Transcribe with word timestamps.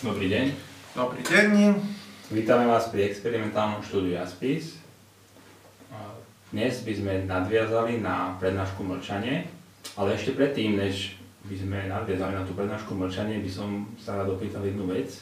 Dobrý 0.00 0.32
deň. 0.32 0.46
Dobrý 0.96 1.20
deň. 1.20 1.76
Vítame 2.32 2.64
vás 2.64 2.88
pri 2.88 3.12
experimentálnom 3.12 3.84
štúdiu 3.84 4.16
Aspis. 4.16 4.80
Dnes 6.48 6.80
by 6.88 6.92
sme 6.96 7.12
nadviazali 7.28 8.00
na 8.00 8.32
prednášku 8.40 8.80
Mlčanie, 8.80 9.44
ale 10.00 10.16
ešte 10.16 10.32
predtým, 10.32 10.80
než 10.80 11.20
by 11.44 11.52
sme 11.52 11.78
nadviazali 11.92 12.32
na 12.32 12.48
tú 12.48 12.56
prednášku 12.56 12.96
Mlčanie, 12.96 13.44
by 13.44 13.50
som 13.52 13.92
sa 14.00 14.16
rád 14.16 14.40
opýtal 14.40 14.64
jednu 14.64 14.88
vec. 14.88 15.20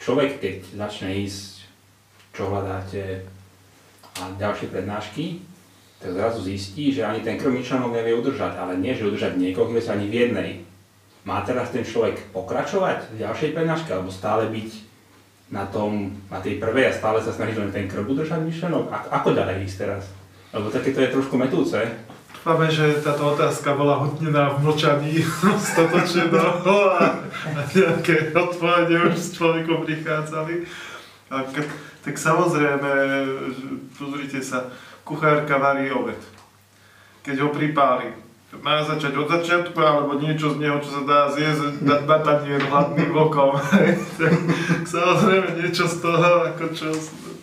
Človek, 0.00 0.40
keď 0.40 0.56
začne 0.72 1.28
ísť, 1.28 1.68
čo 2.32 2.48
hľadáte 2.48 3.20
a 4.16 4.32
ďalšie 4.40 4.72
prednášky, 4.72 5.44
tak 6.00 6.16
zrazu 6.16 6.40
zistí, 6.40 6.88
že 6.88 7.04
ani 7.04 7.20
ten 7.20 7.36
krvný 7.36 7.60
článok 7.60 8.00
nevie 8.00 8.16
udržať, 8.16 8.56
ale 8.56 8.80
nie, 8.80 8.96
že 8.96 9.04
udržať 9.04 9.36
niekoľko 9.36 9.76
veci 9.76 9.92
ani 9.92 10.08
v 10.08 10.16
jednej. 10.24 10.50
Má 11.28 11.44
teraz 11.44 11.68
ten 11.68 11.84
človek 11.84 12.32
pokračovať 12.32 13.12
v 13.12 13.20
ďalšej 13.20 13.52
prednáške, 13.52 13.92
alebo 13.92 14.08
stále 14.08 14.48
byť 14.48 14.70
na, 15.52 15.68
tom, 15.68 16.16
na 16.32 16.40
tej 16.40 16.56
prvej 16.56 16.88
a 16.88 16.96
stále 16.96 17.20
sa 17.20 17.36
snažiť 17.36 17.56
len 17.60 17.68
ten 17.68 17.84
krv 17.84 18.08
udržať 18.08 18.40
myšlenok? 18.40 18.88
Ako, 18.88 19.08
ako 19.12 19.28
ďalej 19.36 19.68
ísť 19.68 19.76
teraz? 19.76 20.08
Lebo 20.56 20.72
také 20.72 20.96
to 20.96 21.04
je 21.04 21.12
trošku 21.12 21.36
metúce. 21.36 21.76
Dúfame, 22.32 22.72
že 22.72 23.04
táto 23.04 23.36
otázka 23.36 23.76
bola 23.76 24.00
hodnená 24.00 24.56
v 24.56 24.64
mlčaní 24.64 25.20
dostatočne 25.44 26.32
dlho 26.32 26.78
a 26.96 27.20
nejaké 27.76 28.32
odpovede 28.32 29.12
už 29.12 29.16
s 29.20 29.36
človekom 29.36 29.84
prichádzali. 29.84 30.64
A 31.28 31.44
tak, 31.44 31.68
tak 32.08 32.14
samozrejme, 32.16 32.88
pozrite 34.00 34.40
sa, 34.40 34.72
kuchárka 35.04 35.60
varí 35.60 35.92
obed. 35.92 36.16
Keď 37.20 37.36
ho 37.44 37.52
pripáli, 37.52 38.16
má 38.56 38.80
začať 38.80 39.12
od 39.20 39.28
začiatku, 39.28 39.76
alebo 39.76 40.16
niečo 40.16 40.56
z 40.56 40.64
neho, 40.64 40.80
čo 40.80 41.00
sa 41.00 41.02
dá 41.04 41.20
zjesť, 41.28 41.84
na, 41.84 42.00
na 42.00 42.18
tanier 42.24 42.64
hladným 42.64 43.12
bokom. 43.12 43.60
tak, 44.16 44.34
samozrejme 44.96 45.60
niečo 45.60 45.84
z 45.84 45.96
toho, 46.00 46.48
ako 46.48 46.64
čo 46.72 46.88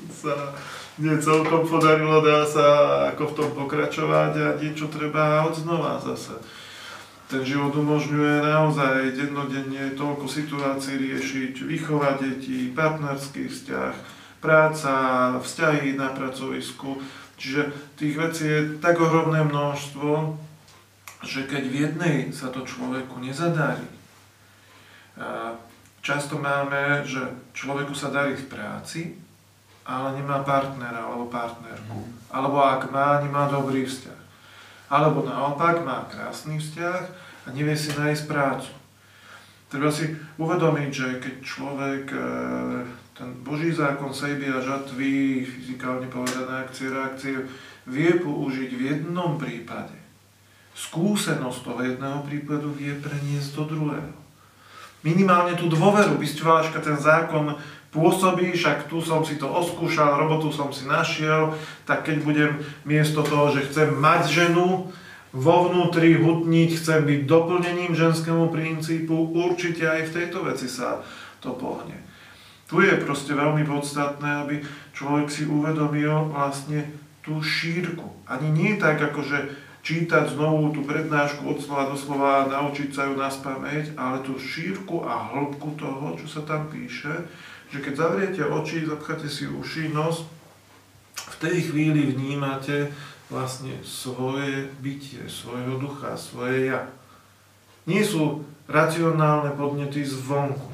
sa 0.10 0.58
nie 0.98 1.14
celkom 1.22 1.68
podarilo, 1.70 2.26
dá 2.26 2.42
sa 2.48 2.68
ako 3.14 3.24
v 3.30 3.36
tom 3.38 3.50
pokračovať 3.54 4.34
a 4.34 4.48
niečo 4.58 4.90
treba 4.90 5.46
odznova 5.46 6.02
zase. 6.02 6.42
Ten 7.26 7.42
život 7.42 7.74
umožňuje 7.74 8.42
naozaj 8.42 9.18
dennodenne 9.18 9.98
toľko 9.98 10.26
situácií 10.30 10.98
riešiť, 10.98 11.54
vychovať 11.58 12.16
deti, 12.22 12.70
partnerský 12.74 13.50
vzťah, 13.50 13.94
práca, 14.42 14.94
vzťahy 15.42 15.98
na 15.98 16.14
pracovisku, 16.14 17.02
Čiže 17.36 17.68
tých 18.00 18.16
vecí 18.16 18.48
je 18.48 18.60
tak 18.80 18.96
ohromné 18.96 19.44
množstvo, 19.44 20.40
že 21.26 21.50
keď 21.50 21.64
v 21.66 21.76
jednej 21.90 22.18
sa 22.30 22.54
to 22.54 22.62
človeku 22.62 23.18
nezadarí, 23.18 23.90
často 26.06 26.38
máme, 26.38 27.02
že 27.02 27.26
človeku 27.58 27.98
sa 27.98 28.14
darí 28.14 28.38
v 28.38 28.46
práci, 28.46 29.02
ale 29.86 30.22
nemá 30.22 30.46
partnera 30.46 31.02
alebo 31.02 31.30
partnerku. 31.30 31.98
Mm. 31.98 32.14
Alebo 32.30 32.58
ak 32.62 32.90
má, 32.90 33.22
nemá 33.22 33.46
dobrý 33.50 33.86
vzťah. 33.86 34.22
Alebo 34.90 35.26
naopak 35.26 35.82
má 35.82 36.06
krásny 36.10 36.62
vzťah 36.62 37.02
a 37.46 37.48
nevie 37.54 37.74
si 37.78 37.94
nájsť 37.94 38.24
prácu. 38.30 38.70
Treba 39.70 39.90
si 39.90 40.14
uvedomiť, 40.38 40.90
že 40.94 41.08
keď 41.22 41.36
človek 41.42 42.06
e, 42.14 42.20
ten 43.18 43.30
Boží 43.42 43.74
zákon 43.74 44.14
sejby 44.14 44.46
a 44.54 44.62
žatvy, 44.62 45.42
fyzikálne 45.42 46.06
povedané 46.06 46.66
akcie, 46.66 46.94
reakcie, 46.94 47.46
vie 47.90 48.12
použiť 48.22 48.70
v 48.78 48.82
jednom 48.94 49.42
prípade. 49.42 50.05
Skúsenosť 50.76 51.60
toho 51.64 51.80
jedného 51.88 52.20
prípadu 52.28 52.76
vie 52.76 52.92
preniesť 53.00 53.56
do 53.56 53.64
druhého. 53.64 54.12
Minimálne 55.08 55.56
tú 55.56 55.72
dôveru, 55.72 56.20
bysťováška, 56.20 56.84
ten 56.84 57.00
zákon 57.00 57.56
pôsobí, 57.96 58.52
však 58.52 58.92
tu 58.92 59.00
som 59.00 59.24
si 59.24 59.40
to 59.40 59.48
oskúšal, 59.48 60.20
robotu 60.20 60.52
som 60.52 60.76
si 60.76 60.84
našiel, 60.84 61.56
tak 61.88 62.04
keď 62.04 62.18
budem 62.28 62.52
miesto 62.84 63.24
toho, 63.24 63.56
že 63.56 63.72
chcem 63.72 63.96
mať 63.96 64.28
ženu, 64.28 64.92
vo 65.36 65.68
vnútri 65.68 66.16
hutniť, 66.16 66.80
chcem 66.80 67.04
byť 67.04 67.20
doplnením 67.28 67.92
ženskému 67.92 68.48
princípu, 68.56 69.36
určite 69.36 69.84
aj 69.84 70.08
v 70.08 70.14
tejto 70.16 70.48
veci 70.48 70.72
sa 70.72 71.04
to 71.44 71.52
pohne. 71.52 72.00
Tu 72.72 72.82
je 72.82 72.96
proste 73.04 73.36
veľmi 73.36 73.68
podstatné, 73.68 74.48
aby 74.48 74.56
človek 74.96 75.28
si 75.28 75.44
uvedomil 75.44 76.32
vlastne 76.32 76.88
tú 77.20 77.44
šírku. 77.44 78.16
Ani 78.26 78.48
nie 78.50 78.80
tak, 78.80 78.98
akože 78.98 79.54
čítať 79.86 80.34
znovu 80.34 80.74
tú 80.74 80.82
prednášku 80.82 81.46
od 81.46 81.62
slova 81.62 81.94
do 81.94 81.94
slova, 81.94 82.50
naučiť 82.50 82.90
sa 82.90 83.06
ju 83.06 83.14
na 83.14 83.30
spameť, 83.30 83.94
ale 83.94 84.26
tú 84.26 84.34
šírku 84.34 85.06
a 85.06 85.30
hĺbku 85.30 85.78
toho, 85.78 86.18
čo 86.18 86.26
sa 86.26 86.42
tam 86.42 86.66
píše, 86.74 87.14
že 87.70 87.78
keď 87.86 87.94
zavriete 87.94 88.42
oči, 88.50 88.90
zapcháte 88.90 89.30
si 89.30 89.46
uši, 89.46 89.94
nos, 89.94 90.26
v 91.14 91.36
tej 91.38 91.70
chvíli 91.70 92.18
vnímate 92.18 92.90
vlastne 93.30 93.78
svoje 93.86 94.74
bytie, 94.82 95.30
svojho 95.30 95.78
ducha, 95.78 96.18
svoje 96.18 96.74
ja. 96.74 96.90
Nie 97.86 98.02
sú 98.02 98.42
racionálne 98.66 99.54
podnety 99.54 100.02
zvonku. 100.02 100.74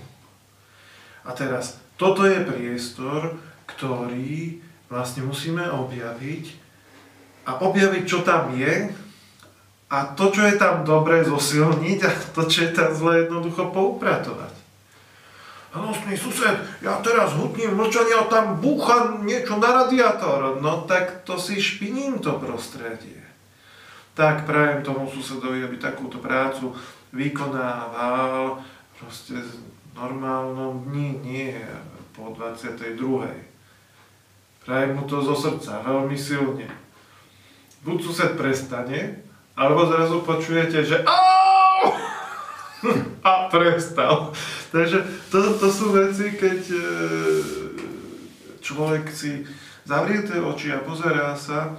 A 1.28 1.35
teraz, 1.35 1.83
toto 1.99 2.23
je 2.23 2.47
priestor, 2.47 3.35
ktorý 3.67 4.63
vlastne 4.88 5.28
musíme 5.28 5.67
objaviť 5.67 6.45
a 7.47 7.59
objaviť, 7.59 8.03
čo 8.07 8.23
tam 8.23 8.55
je 8.55 9.00
a 9.91 10.16
to, 10.16 10.31
čo 10.31 10.47
je 10.47 10.56
tam 10.56 10.88
dobré, 10.88 11.28
zosilniť 11.28 12.00
a 12.07 12.12
to, 12.31 12.47
čo 12.47 12.63
je 12.63 12.72
tam 12.72 12.96
zle, 12.96 13.28
jednoducho 13.28 13.75
poupratovať. 13.75 14.56
Hnusný 15.72 16.16
sused, 16.16 16.56
ja 16.84 17.00
teraz 17.03 17.35
hutním 17.35 17.75
mlčanie 17.75 18.16
a 18.16 18.28
tam 18.28 18.59
búcha 18.59 19.19
niečo 19.24 19.59
na 19.59 19.84
radiátor. 19.84 20.63
No 20.63 20.88
tak 20.88 21.28
to 21.28 21.35
si 21.35 21.59
špiním 21.59 22.24
to 22.24 22.40
prostredie. 22.40 23.19
Tak 24.16 24.47
prajem 24.47 24.84
tomu 24.84 25.07
susedovi, 25.07 25.63
aby 25.63 25.79
takúto 25.79 26.19
prácu 26.19 26.75
vykonával 27.16 28.63
proste 29.00 29.40
normálnom 29.96 30.88
dni, 30.88 31.19
nie 31.23 31.56
po 32.16 32.35
22. 32.35 32.96
Prajem 34.68 34.91
mu 34.96 35.03
to 35.08 35.23
zo 35.23 35.35
srdca, 35.35 35.84
veľmi 35.84 36.16
silne. 36.19 36.68
Buď 37.88 37.97
sused 38.03 38.31
prestane, 38.35 39.30
alebo 39.56 39.85
zrazu 39.85 40.23
počujete, 40.23 40.85
že 40.85 41.03
a 43.28 43.31
prestal. 43.51 44.34
Takže 44.72 45.03
to, 45.29 45.38
to 45.59 45.67
sú 45.69 45.91
veci, 45.94 46.34
keď 46.34 46.62
e, 46.72 46.84
človek 48.63 49.11
si 49.11 49.45
zavrie 49.85 50.23
tie 50.23 50.40
oči 50.40 50.73
a 50.73 50.81
pozerá 50.81 51.35
sa, 51.35 51.75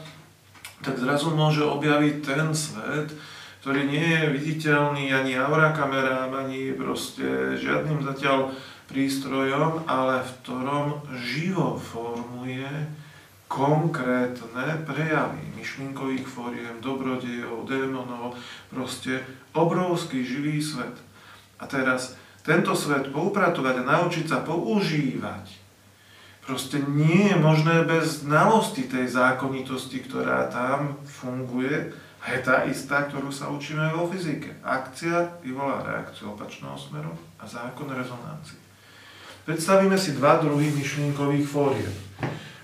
tak 0.82 0.99
zrazu 0.99 1.32
môže 1.32 1.62
objaviť 1.62 2.16
ten 2.21 2.50
svet, 2.53 3.15
ktorý 3.62 3.87
nie 3.87 4.03
je 4.03 4.34
viditeľný 4.34 5.15
ani 5.15 5.38
aura 5.38 5.71
kamerám, 5.71 6.34
ani 6.34 6.75
proste 6.75 7.55
žiadnym 7.55 8.03
zatiaľ 8.03 8.50
prístrojom, 8.91 9.87
ale 9.87 10.21
v 10.27 10.31
ktorom 10.43 10.87
živo 11.22 11.78
formuje 11.78 12.69
konkrétne 13.52 14.80
prejavy 14.88 15.44
myšlienkových 15.60 16.24
fóriem, 16.24 16.80
dobrodejov, 16.80 17.68
démonov, 17.68 18.40
proste 18.72 19.20
obrovský 19.52 20.24
živý 20.24 20.64
svet. 20.64 20.96
A 21.60 21.68
teraz 21.68 22.16
tento 22.40 22.72
svet 22.72 23.12
poupratovať 23.12 23.84
a 23.84 23.88
naučiť 23.92 24.24
sa 24.24 24.40
používať, 24.40 25.52
proste 26.48 26.80
nie 26.80 27.28
je 27.28 27.36
možné 27.36 27.84
bez 27.84 28.24
znalosti 28.24 28.88
tej 28.88 29.12
zákonitosti, 29.12 30.00
ktorá 30.00 30.48
tam 30.48 30.96
funguje, 31.04 31.92
a 32.22 32.38
je 32.38 32.40
tá 32.46 32.62
istá, 32.70 33.10
ktorú 33.10 33.34
sa 33.34 33.50
učíme 33.50 33.98
vo 33.98 34.06
fyzike. 34.06 34.54
Akcia 34.62 35.42
vyvolá 35.42 35.82
reakciu 35.82 36.38
opačného 36.38 36.78
smeru 36.78 37.10
a 37.42 37.44
zákon 37.50 37.90
rezonancie. 37.90 38.62
Predstavíme 39.43 39.98
si 39.98 40.14
dva 40.14 40.38
druhy 40.38 40.70
myšlienkových 40.70 41.46
fóriem, 41.50 41.94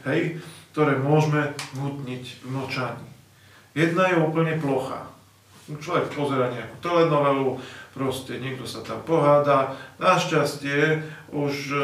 hej, 0.07 0.39
ktoré 0.79 0.95
môžeme 0.95 1.59
vhutniť 1.75 2.47
v 2.47 2.55
mlčaní. 2.55 3.11
Jedna 3.75 4.15
je 4.15 4.23
úplne 4.23 4.55
plochá. 4.63 5.11
Človek 5.67 6.15
pozera 6.15 6.55
nejakú 6.55 6.79
telenovelu, 6.79 7.59
proste 7.99 8.39
niekto 8.39 8.63
sa 8.63 8.87
tam 8.87 9.03
poháda. 9.03 9.75
Našťastie 9.99 11.03
už 11.35 11.55
e, 11.75 11.77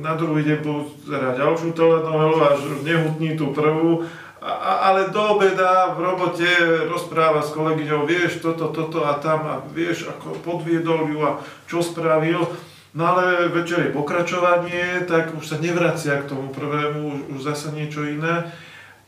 na 0.00 0.16
druhý 0.16 0.48
deň 0.48 0.58
pozera 0.64 1.36
ďalšiu 1.36 1.76
telenovelu, 1.76 2.36
až 2.40 2.58
nehutní 2.88 3.36
tú 3.36 3.52
prvú 3.52 4.08
a, 4.40 4.88
ale 4.88 5.12
do 5.12 5.20
obeda 5.34 5.92
v 5.92 6.08
robote 6.08 6.48
rozpráva 6.88 7.44
s 7.44 7.52
kolegyňou, 7.52 8.08
vieš, 8.08 8.40
toto, 8.40 8.72
toto 8.72 9.04
a 9.04 9.20
tam 9.20 9.44
a 9.44 9.54
vieš, 9.76 10.08
ako 10.08 10.40
podviedol 10.40 11.10
ju 11.10 11.20
a 11.20 11.42
čo 11.68 11.84
spravil. 11.84 12.48
No 12.94 13.04
ale 13.04 13.52
večer 13.52 13.84
je 13.84 13.96
pokračovanie, 13.96 15.04
tak 15.04 15.36
už 15.36 15.44
sa 15.44 15.56
nevracia 15.60 16.24
k 16.24 16.28
tomu 16.28 16.48
prvému, 16.48 17.28
už, 17.36 17.44
zase 17.44 17.72
niečo 17.76 18.04
iné. 18.04 18.48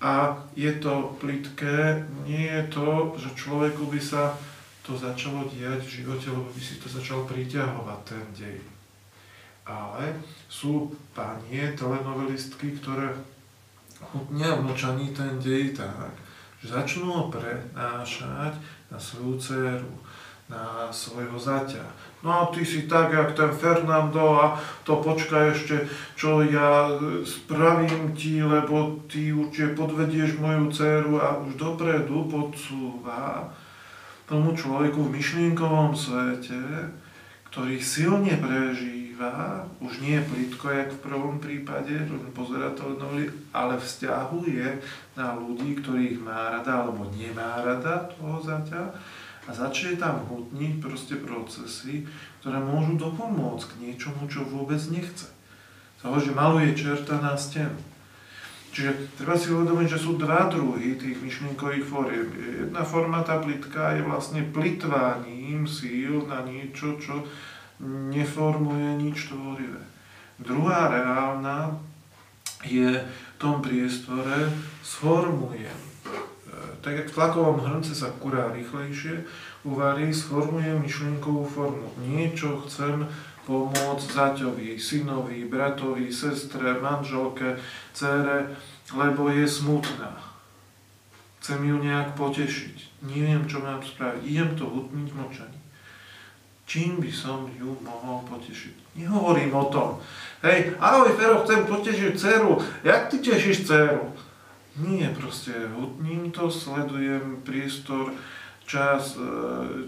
A 0.00 0.37
je 0.56 0.73
to 0.81 1.17
plitké, 1.21 2.09
nie 2.25 2.49
je 2.49 2.62
to, 2.73 3.17
že 3.21 3.37
človeku 3.37 3.88
by 3.88 4.00
sa 4.00 4.37
to 4.85 4.97
začalo 4.97 5.44
diať 5.53 5.85
v 5.85 5.94
živote, 6.05 6.32
lebo 6.32 6.49
by 6.53 6.61
si 6.61 6.81
to 6.81 6.88
začal 6.88 7.29
priťahovať 7.29 8.00
ten 8.05 8.25
dej. 8.37 8.59
Ale 9.69 10.17
sú 10.49 10.97
panie, 11.12 11.77
telenovelistky, 11.77 12.81
ktoré 12.81 13.12
chutnia 14.00 14.56
v 14.56 14.73
ten 15.12 15.37
dej 15.37 15.77
tak, 15.77 16.17
že 16.65 16.73
začnú 16.73 17.12
ho 17.12 17.25
prenášať 17.29 18.56
na 18.88 18.97
svoju 18.97 19.37
dceru, 19.37 19.93
na 20.50 20.91
svojho 20.91 21.38
zaťa. 21.38 21.87
No 22.20 22.29
a 22.35 22.43
ty 22.52 22.67
si 22.67 22.85
tak, 22.85 23.14
jak 23.14 23.32
ten 23.32 23.49
Fernando 23.55 24.37
a 24.37 24.61
to 24.85 25.00
počkaj 25.00 25.56
ešte, 25.56 25.88
čo 26.19 26.44
ja 26.44 26.93
spravím 27.25 28.12
ti, 28.12 28.43
lebo 28.44 29.00
ty 29.08 29.32
určite 29.32 29.79
podvedieš 29.79 30.37
moju 30.37 30.69
dceru 30.69 31.17
a 31.17 31.41
už 31.41 31.56
dopredu 31.56 32.29
podsúva 32.29 33.49
tomu 34.29 34.52
človeku 34.52 35.00
v 35.00 35.17
myšlienkovom 35.17 35.97
svete, 35.97 36.61
ktorý 37.49 37.81
silne 37.81 38.37
prežíva, 38.37 39.64
už 39.81 40.05
nie 40.05 40.20
plitko, 40.20 40.70
jak 40.70 40.91
v 40.93 41.03
prvom 41.03 41.41
prípade, 41.41 42.05
pozera 42.37 42.70
to 42.76 43.00
ale 43.50 43.75
vzťahuje 43.81 44.67
na 45.17 45.35
ľudí, 45.41 45.81
ktorých 45.81 46.20
má 46.20 46.53
rada 46.53 46.85
alebo 46.85 47.08
nemá 47.17 47.64
rada 47.64 48.12
toho 48.12 48.44
zaťa 48.44 48.93
a 49.50 49.55
začne 49.55 49.99
tam 49.99 50.23
hutniť 50.31 50.79
proste 50.79 51.19
procesy, 51.19 52.06
ktoré 52.38 52.62
môžu 52.62 52.94
dopomôcť 52.94 53.67
k 53.67 53.79
niečomu, 53.82 54.31
čo 54.31 54.47
vôbec 54.47 54.79
nechce. 54.94 55.26
Že 56.06 56.38
maluje 56.38 56.79
čerta 56.79 57.19
na 57.19 57.35
stenu. 57.35 57.75
Čiže 58.70 59.19
treba 59.19 59.35
si 59.35 59.50
uvedomiť, 59.50 59.91
že 59.91 59.99
sú 59.99 60.14
dva 60.14 60.47
druhy 60.47 60.94
tých 60.94 61.19
myšlienkových 61.19 61.82
fóriem. 61.82 62.31
Jedna 62.70 62.87
forma, 62.87 63.26
tá 63.26 63.43
plitka, 63.43 63.99
je 63.99 64.06
vlastne 64.06 64.47
plitváním 64.47 65.67
síl 65.67 66.23
na 66.31 66.46
niečo, 66.46 66.94
čo 67.03 67.26
neformuje 67.82 69.03
nič 69.03 69.35
tvorivé. 69.35 69.82
Druhá 70.38 70.87
reálna 70.87 71.75
je 72.62 73.03
v 73.03 73.35
tom 73.43 73.58
priestore 73.58 74.46
sformujem 74.87 75.90
tak 76.81 76.93
jak 76.97 77.08
v 77.08 77.17
tlakovom 77.17 77.61
hrnce 77.61 77.94
sa 77.94 78.08
kurá 78.19 78.50
rýchlejšie, 78.52 79.25
uvarí, 79.69 80.14
sformuje 80.14 80.73
myšlienkovú 80.81 81.44
formu. 81.44 81.88
Niečo 82.00 82.64
chcem 82.67 83.05
pomôcť 83.44 84.08
zaťovi, 84.08 84.79
synovi, 84.79 85.44
bratovi, 85.44 86.08
sestre, 86.12 86.79
manželke, 86.79 87.58
cére, 87.93 88.56
lebo 88.94 89.29
je 89.29 89.44
smutná. 89.49 90.17
Chcem 91.41 91.61
ju 91.64 91.76
nejak 91.81 92.14
potešiť. 92.20 93.03
Neviem, 93.11 93.49
čo 93.49 93.64
mám 93.64 93.81
spraviť. 93.81 94.23
Idem 94.29 94.50
to 94.55 94.69
hutniť 94.69 95.08
močaní. 95.17 95.61
Čím 96.70 97.03
by 97.03 97.11
som 97.11 97.50
ju 97.58 97.75
mohol 97.82 98.23
potešiť? 98.31 98.94
Nehovorím 99.03 99.50
o 99.56 99.67
tom. 99.73 99.99
Hej, 100.46 100.79
ahoj 100.79 101.11
Fero, 101.19 101.43
chcem 101.43 101.67
potešiť 101.67 102.14
dceru. 102.14 102.62
Jak 102.87 103.11
ty 103.11 103.19
tešíš 103.19 103.67
dceru? 103.67 104.14
Nie, 104.81 105.12
proste 105.12 105.53
hutním 105.77 106.32
to, 106.32 106.50
sledujem 106.50 107.44
priestor, 107.44 108.12
čas, 108.67 109.19
e, 109.19 109.25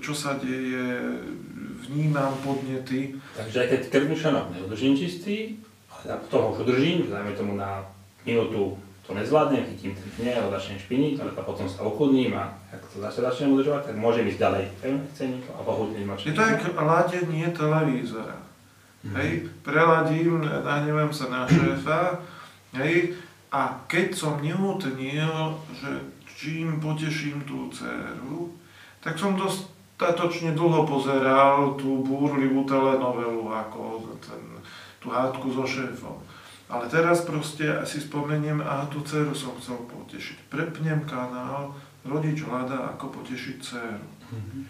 čo 0.02 0.12
sa 0.12 0.36
deje, 0.36 1.00
vnímam 1.88 2.34
podnety. 2.44 3.16
Takže 3.36 3.56
aj 3.62 3.68
keď 3.68 3.80
krvný 3.88 4.16
šanok 4.16 4.46
neudržím 4.52 4.94
čistý, 4.98 5.56
ale 5.88 6.18
toho 6.28 6.52
už 6.52 6.66
udržím, 6.66 7.06
dajme 7.10 7.32
tomu 7.32 7.54
na 7.56 7.86
minútu 8.26 8.78
to 9.06 9.18
nezvládnem, 9.18 9.66
chytím 9.66 9.98
ten 9.98 10.10
hnev, 10.22 10.50
začnem 10.50 10.78
špiniť, 10.78 11.14
ale 11.18 11.30
potom 11.34 11.66
sa 11.66 11.82
ochudním 11.82 12.38
a 12.38 12.54
ak 12.70 12.86
to 12.86 13.02
zase 13.02 13.18
začnem 13.18 13.50
udržovať, 13.50 13.90
tak 13.90 13.96
môžem 13.98 14.30
ísť 14.30 14.38
ďalej 14.38 14.64
a 15.50 15.60
pohudniť 15.66 16.02
ma. 16.06 16.14
Je 16.14 16.30
to 16.30 16.42
jak 16.42 16.62
ladenie 16.78 17.50
televízora. 17.50 18.38
Mm-hmm. 19.02 19.14
Hej, 19.18 19.30
preladím, 19.66 20.46
nahnevám 20.46 21.10
sa 21.10 21.26
na 21.26 21.42
šéfa, 21.50 22.22
hej, 22.78 23.18
a 23.52 23.84
keď 23.84 24.16
som 24.16 24.40
nehutnil, 24.40 25.60
že 25.76 25.92
čím 26.24 26.80
poteším 26.80 27.44
tú 27.44 27.68
dceru, 27.68 28.48
tak 29.04 29.20
som 29.20 29.36
dostatočne 29.36 30.56
dlho 30.56 30.88
pozeral 30.88 31.76
tú 31.76 32.00
búrlivú 32.00 32.64
telenovelu, 32.64 33.44
ako 33.44 34.16
ten, 34.24 34.40
tú 35.04 35.12
hádku 35.12 35.52
so 35.52 35.68
šéfom. 35.68 36.16
Ale 36.72 36.88
teraz 36.88 37.28
proste 37.28 37.68
si 37.84 38.00
spomeniem, 38.00 38.64
a 38.64 38.88
tú 38.88 39.04
dceru 39.04 39.36
som 39.36 39.52
chcel 39.60 39.76
potešiť. 39.84 40.48
Prepnem 40.48 41.04
kanál, 41.04 41.76
rodič 42.08 42.40
hľadá, 42.48 42.96
ako 42.96 43.20
potešiť 43.20 43.56
dceru. 43.60 44.08
Mm-hmm. 44.32 44.62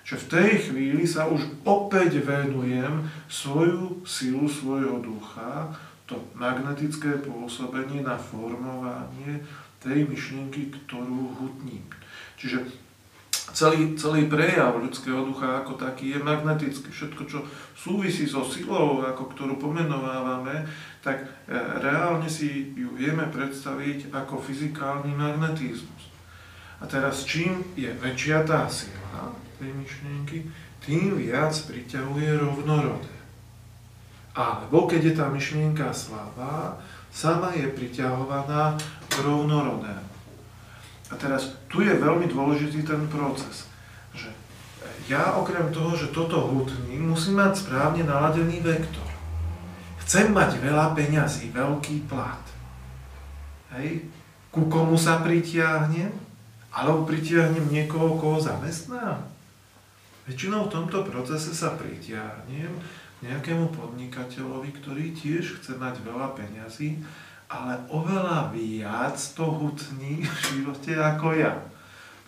Že 0.00 0.16
v 0.16 0.26
tej 0.32 0.50
chvíli 0.64 1.04
sa 1.04 1.28
už 1.28 1.44
opäť 1.68 2.24
venujem 2.24 3.04
svoju 3.28 4.00
silu 4.08 4.48
svojho 4.48 5.04
ducha, 5.04 5.76
to 6.10 6.18
magnetické 6.34 7.22
pôsobenie 7.22 8.02
na 8.02 8.18
formovanie 8.18 9.46
tej 9.78 10.10
myšlienky, 10.10 10.74
ktorú 10.74 11.38
hutním. 11.38 11.86
Čiže 12.34 12.66
celý, 13.54 13.94
celý 13.94 14.26
prejav 14.26 14.74
ľudského 14.82 15.22
ducha 15.22 15.62
ako 15.62 15.78
taký 15.78 16.18
je 16.18 16.20
magnetický. 16.20 16.90
Všetko, 16.90 17.22
čo 17.30 17.46
súvisí 17.78 18.26
so 18.26 18.42
silou, 18.42 19.06
ako 19.06 19.30
ktorú 19.30 19.54
pomenovávame, 19.62 20.66
tak 20.98 21.22
e, 21.22 21.54
reálne 21.78 22.26
si 22.26 22.74
ju 22.74 22.90
vieme 22.98 23.30
predstaviť 23.30 24.10
ako 24.10 24.42
fyzikálny 24.42 25.14
magnetizmus. 25.14 26.10
A 26.82 26.88
teraz 26.90 27.22
čím 27.22 27.62
je 27.78 27.92
väčšia 28.02 28.42
tá 28.42 28.66
sila 28.66 29.30
tej 29.60 29.70
myšlienky, 29.78 30.48
tým 30.80 31.12
viac 31.20 31.52
priťahuje 31.52 32.40
rovnorodé. 32.40 33.19
Alebo 34.30 34.86
keď 34.86 35.00
je 35.10 35.14
tá 35.18 35.26
myšlienka 35.26 35.90
slabá, 35.90 36.78
sama 37.10 37.50
je 37.54 37.66
priťahovaná 37.66 38.78
k 39.10 39.14
rovnorodému. 39.26 40.10
A 41.10 41.14
teraz 41.18 41.58
tu 41.66 41.82
je 41.82 41.90
veľmi 41.90 42.30
dôležitý 42.30 42.86
ten 42.86 43.02
proces, 43.10 43.66
že 44.14 44.30
ja 45.10 45.34
okrem 45.34 45.74
toho, 45.74 45.98
že 45.98 46.14
toto 46.14 46.38
hutním, 46.46 47.10
musím 47.10 47.42
mať 47.42 47.66
správne 47.66 48.06
naladený 48.06 48.62
vektor. 48.62 49.10
Chcem 50.06 50.30
mať 50.30 50.62
veľa 50.62 50.94
peňazí, 50.94 51.50
veľký 51.50 52.06
plat. 52.06 52.42
Hej? 53.74 54.06
Ku 54.54 54.70
komu 54.70 54.94
sa 54.94 55.22
pritiahnem? 55.22 56.10
Alebo 56.70 57.02
pritiahnem 57.02 57.66
niekoho, 57.66 58.14
koho 58.14 58.38
zamestnám? 58.38 59.26
Väčšinou 60.30 60.70
v 60.70 60.74
tomto 60.78 61.02
procese 61.02 61.50
sa 61.50 61.74
pritiahnem 61.74 62.70
nejakému 63.20 63.72
podnikateľovi, 63.76 64.70
ktorý 64.80 65.12
tiež 65.12 65.60
chce 65.60 65.76
mať 65.76 66.00
veľa 66.00 66.32
peňazí, 66.32 67.00
ale 67.50 67.76
oveľa 67.90 68.54
viac 68.54 69.18
to 69.36 69.44
hutní 69.44 70.24
v 70.24 70.36
živote 70.48 70.96
ako 70.96 71.36
ja. 71.36 71.52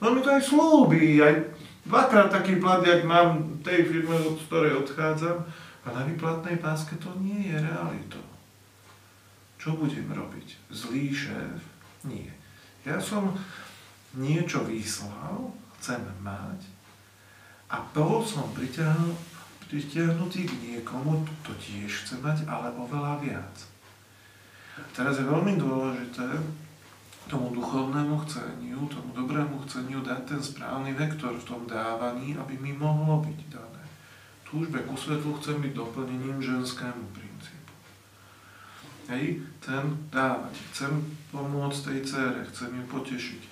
No 0.02 0.12
mi 0.12 0.20
to 0.20 0.34
aj 0.34 0.42
slúbi, 0.42 1.22
aj 1.22 1.46
dvakrát 1.86 2.28
taký 2.28 2.58
plat, 2.58 2.82
jak 2.82 3.06
mám 3.06 3.62
tej 3.62 3.86
firme, 3.86 4.18
od 4.18 4.36
ktorej 4.44 4.82
odchádzam, 4.82 5.46
a 5.82 5.88
na 5.90 6.06
výplatnej 6.06 6.62
páske 6.62 6.94
to 6.98 7.10
nie 7.18 7.50
je 7.50 7.58
realitou. 7.58 8.22
Čo 9.58 9.78
budem 9.78 10.10
robiť? 10.10 10.70
Zlý 10.70 11.10
šéf? 11.10 11.58
Nie. 12.06 12.30
Ja 12.82 12.98
som 12.98 13.34
niečo 14.14 14.66
vyslal, 14.66 15.54
chcem 15.78 16.02
mať 16.22 16.66
a 17.70 17.80
bol 17.94 18.20
som 18.26 18.50
priťahol, 18.52 19.14
pritiahnutý 19.72 20.44
k 20.44 20.52
niekomu, 20.68 21.24
to 21.40 21.56
tiež 21.56 22.04
chce 22.04 22.20
mať, 22.20 22.44
ale 22.44 22.68
oveľa 22.76 23.24
viac. 23.24 23.56
Teraz 24.92 25.16
je 25.16 25.24
veľmi 25.24 25.56
dôležité 25.56 26.28
tomu 27.24 27.56
duchovnému 27.56 28.20
chceniu, 28.28 28.84
tomu 28.92 29.16
dobrému 29.16 29.64
chceniu 29.64 30.04
dať 30.04 30.28
ten 30.28 30.40
správny 30.44 30.92
vektor 30.92 31.32
v 31.32 31.48
tom 31.48 31.64
dávaní, 31.64 32.36
aby 32.36 32.60
mi 32.60 32.76
mohlo 32.76 33.24
byť 33.24 33.40
dané. 33.48 33.80
Túžbe 34.44 34.84
ku 34.84 34.92
svetlu 34.92 35.40
chcem 35.40 35.56
byť 35.64 35.72
doplnením 35.72 36.44
ženskému 36.44 37.08
princípu. 37.16 37.72
Hej, 39.08 39.40
ten 39.64 39.96
dávať. 40.12 40.52
Chcem 40.76 40.92
pomôcť 41.32 41.80
tej 41.88 41.98
cére, 42.04 42.40
chcem 42.52 42.76
ju 42.76 42.84
potešiť 42.92 43.51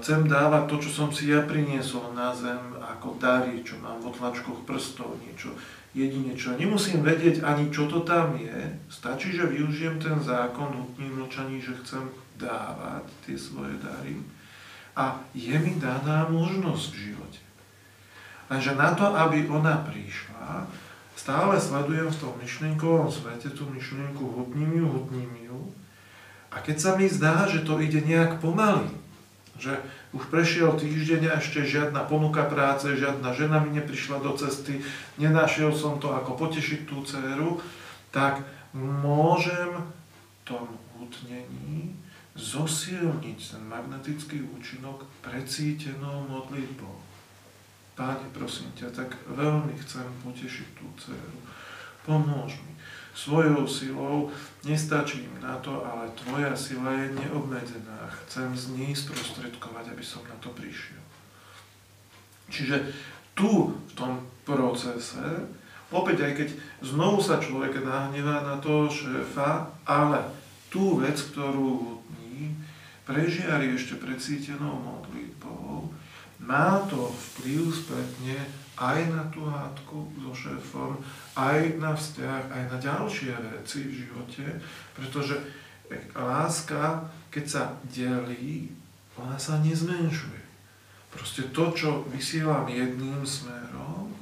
chcem 0.00 0.24
dávať 0.24 0.62
to, 0.70 0.76
čo 0.80 0.90
som 0.90 1.08
si 1.12 1.28
ja 1.28 1.44
priniesol 1.44 2.16
na 2.16 2.32
zem 2.32 2.60
ako 2.80 3.20
dary, 3.20 3.60
čo 3.60 3.76
mám 3.80 4.00
v 4.00 4.08
otlačkoch 4.12 4.64
prstov, 4.64 5.20
niečo 5.20 5.52
jedinečo. 5.90 6.54
Nemusím 6.54 7.02
vedieť 7.02 7.42
ani, 7.42 7.68
čo 7.68 7.90
to 7.90 8.06
tam 8.06 8.38
je. 8.38 8.78
Stačí, 8.86 9.34
že 9.34 9.50
využijem 9.50 9.98
ten 9.98 10.16
zákon 10.22 10.70
hutný 10.70 11.10
mlčaní, 11.10 11.58
že 11.58 11.74
chcem 11.82 12.06
dávať 12.38 13.04
tie 13.26 13.34
svoje 13.34 13.74
dary. 13.82 14.16
A 14.94 15.18
je 15.34 15.54
mi 15.58 15.74
daná 15.82 16.30
možnosť 16.30 16.86
v 16.94 17.00
živote. 17.10 17.42
Lenže 18.50 18.74
na 18.74 18.90
to, 18.94 19.06
aby 19.06 19.46
ona 19.46 19.82
prišla, 19.86 20.66
stále 21.14 21.54
sledujem 21.58 22.10
v 22.10 22.20
tom 22.22 22.34
myšlienkovom 22.38 23.06
svete 23.06 23.50
tú 23.54 23.66
myšlienku 23.70 24.22
hutním 24.24 25.30
ju. 25.46 25.70
A 26.50 26.58
keď 26.58 26.76
sa 26.78 26.90
mi 26.98 27.06
zdá, 27.06 27.46
že 27.46 27.62
to 27.62 27.78
ide 27.78 28.02
nejak 28.02 28.42
pomaly, 28.42 28.90
Že 29.60 29.76
už 30.16 30.32
prešiel 30.32 30.72
týždeň 30.72 31.36
a 31.36 31.38
ešte 31.38 31.68
žiadna 31.68 32.08
ponuka 32.08 32.48
práce, 32.48 32.88
žiadna 32.96 33.36
žena 33.36 33.60
mi 33.60 33.76
neprišla 33.76 34.24
do 34.24 34.32
cesty, 34.32 34.80
nenašiel 35.20 35.68
som 35.76 36.00
to, 36.00 36.08
ako 36.08 36.40
potešiť 36.40 36.88
tú 36.88 37.04
dceru, 37.04 37.60
tak 38.08 38.40
môžem 38.72 39.84
tom 40.48 40.66
utnení 40.96 41.94
zosilniť 42.34 43.38
ten 43.38 43.62
magnetický 43.68 44.42
účinok 44.56 45.06
precítenou 45.20 46.26
modlitbou. 46.26 46.96
Páne, 47.94 48.26
prosím 48.32 48.72
ťa, 48.74 48.88
tak 48.96 49.12
veľmi 49.28 49.76
chcem 49.84 50.08
potešiť 50.24 50.68
tú 50.78 50.86
dceru. 50.96 51.38
Pomôž 52.08 52.56
mi. 52.64 52.72
Svojou 53.10 53.66
silou 53.66 54.30
nestačí 54.64 55.26
na 55.42 55.58
to, 55.58 55.82
ale 55.82 56.10
tvoja 56.14 56.54
sila 56.56 56.94
je 56.94 57.16
neobmedzená. 57.18 58.06
Chcem 58.24 58.54
z 58.56 58.64
nej 58.78 58.92
sprostredkovať, 58.94 59.92
aby 59.92 60.04
som 60.04 60.22
na 60.30 60.36
to 60.38 60.54
prišiel. 60.54 61.02
Čiže 62.50 62.92
tu, 63.34 63.72
v 63.74 63.92
tom 63.94 64.22
procese, 64.42 65.46
opäť 65.90 66.26
aj 66.26 66.32
keď 66.34 66.48
znovu 66.82 67.22
sa 67.22 67.38
človek 67.38 67.82
nahnevá 67.82 68.42
na 68.42 68.58
toho 68.58 68.90
šéfa, 68.90 69.70
ale 69.86 70.22
tú 70.70 70.98
vec, 70.98 71.18
ktorú 71.18 71.66
hutní, 71.82 72.54
prežiari 73.06 73.74
ešte 73.74 73.98
precítenou 73.98 74.78
modlitbou, 74.78 75.90
má 76.42 76.82
to 76.86 77.10
vplyv 77.10 77.70
spätne 77.74 78.38
aj 78.80 79.12
na 79.12 79.28
tú 79.28 79.44
hádku 79.44 80.08
so 80.16 80.32
šéfom, 80.32 80.96
aj 81.36 81.76
na 81.76 81.92
vzťah, 81.92 82.48
aj 82.48 82.62
na 82.72 82.76
ďalšie 82.80 83.36
veci 83.36 83.84
v 83.84 83.92
živote, 84.04 84.46
pretože 84.96 85.36
láska, 86.16 87.04
keď 87.28 87.44
sa 87.44 87.62
delí, 87.92 88.72
ona 89.20 89.36
sa 89.36 89.60
nezmenšuje. 89.60 90.40
Proste 91.12 91.52
to, 91.52 91.76
čo 91.76 92.08
vysielam 92.08 92.64
jedným 92.64 93.20
smerom, 93.20 94.16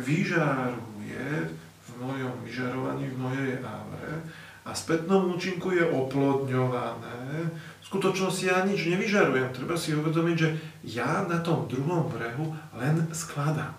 vyžaruje 0.00 1.52
v 1.86 1.90
mojom 2.00 2.34
vyžarovaní, 2.46 3.12
v 3.12 3.18
mojej 3.20 3.52
aure 3.60 4.24
a 4.66 4.74
spätnom 4.74 5.30
účinku 5.30 5.70
je 5.70 5.86
oplodňované. 5.86 7.46
V 7.54 7.84
skutočnosti 7.86 8.50
ja 8.50 8.66
nič 8.66 8.90
nevyžarujem. 8.90 9.54
Treba 9.54 9.78
si 9.78 9.94
uvedomiť, 9.94 10.36
že 10.36 10.48
ja 10.82 11.22
na 11.22 11.38
tom 11.38 11.70
druhom 11.70 12.10
brehu 12.10 12.50
len 12.74 13.06
skladám. 13.14 13.70